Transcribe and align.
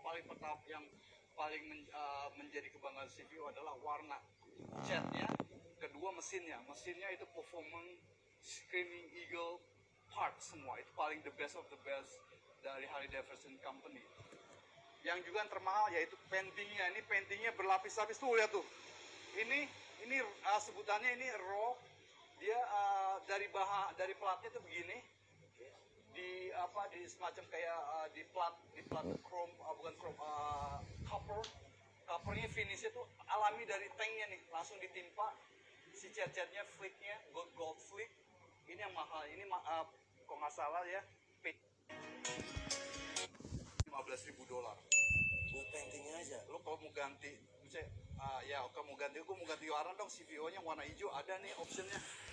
paling 0.00 0.24
pertama 0.26 0.56
yang 0.68 0.84
paling 1.36 1.62
men- 1.68 1.90
uh, 1.96 2.28
menjadi 2.36 2.68
kebanggaan 2.74 3.08
CVO 3.08 3.48
adalah 3.48 3.74
warna 3.80 4.18
catnya. 4.84 5.28
Kedua 5.80 6.12
mesinnya. 6.12 6.60
Mesinnya 6.68 7.08
itu 7.16 7.24
performance 7.32 8.04
Screaming 8.40 9.08
Eagle 9.16 9.60
part 10.12 10.36
semua. 10.40 10.76
Itu 10.80 10.92
paling 10.96 11.24
the 11.24 11.32
best 11.36 11.56
of 11.56 11.64
the 11.72 11.80
best 11.84 12.20
dari 12.60 12.84
Harley 12.92 13.08
Davidson 13.08 13.56
Company. 13.64 14.04
Yang 15.00 15.32
juga 15.32 15.44
yang 15.44 15.52
termahal 15.52 15.88
yaitu 15.96 16.16
paintingnya. 16.28 16.92
Ini 16.92 17.00
paintingnya 17.08 17.52
berlapis-lapis 17.56 18.20
tuh 18.20 18.36
lihat 18.36 18.52
tuh. 18.52 18.64
Ini 19.40 19.64
ini 20.04 20.16
uh, 20.20 20.60
sebutannya 20.60 21.16
ini 21.16 21.28
raw. 21.40 21.72
Dia 22.40 22.56
uh, 22.56 23.16
dari 23.28 23.48
bahan 23.52 23.96
dari 23.96 24.12
platnya 24.16 24.48
tuh 24.52 24.64
begini 24.64 24.96
apa 26.70 26.86
di 26.94 27.02
semacam 27.02 27.42
kayak 27.50 27.80
uh, 27.82 28.06
di 28.14 28.22
plat 28.30 28.54
di 28.78 28.82
plat 28.86 29.02
chrome 29.26 29.50
uh, 29.58 29.74
bukan 29.74 29.94
chrome 29.98 30.20
uh, 30.22 30.78
copper. 31.02 31.42
Coppernya 32.06 32.46
finishnya 32.46 32.94
tuh 32.94 33.06
alami 33.26 33.66
dari 33.66 33.90
tanknya 33.98 34.30
nih 34.30 34.38
langsung 34.54 34.78
ditimpa 34.78 35.34
si 35.90 36.14
cat-catnya 36.14 36.62
flicknya 36.78 37.18
gold 37.34 37.50
gold 37.58 37.78
flick 37.78 38.10
ini 38.70 38.78
yang 38.78 38.94
mahal 38.94 39.26
ini 39.26 39.42
uh, 39.50 39.82
kok 40.22 40.36
nggak 40.38 40.54
salah 40.54 40.86
ya 40.86 41.02
15 43.90 44.30
ribu 44.30 44.42
dolar. 44.46 44.78
Buat 45.50 45.66
paintingnya 45.74 46.14
aja? 46.22 46.38
Lo 46.46 46.62
kalau 46.62 46.78
mau 46.78 46.90
ganti 46.94 47.34
misalnya 47.66 47.90
ah, 48.22 48.40
ya 48.46 48.62
kalau 48.70 48.90
mau 48.90 48.96
ganti 48.98 49.18
gue 49.18 49.36
mau 49.36 49.46
ganti 49.46 49.66
warna 49.66 49.90
dong 49.98 50.10
CVO 50.10 50.46
nya 50.54 50.62
warna 50.62 50.86
hijau 50.86 51.10
ada 51.10 51.34
nih 51.42 51.50
optionnya 51.58 51.98